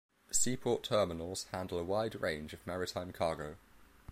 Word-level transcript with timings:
Seaport 0.31 0.81
terminals 0.81 1.43
handle 1.51 1.77
a 1.77 1.83
wide 1.83 2.15
range 2.19 2.53
of 2.53 2.65
maritime 2.65 3.11
cargo. 3.11 3.57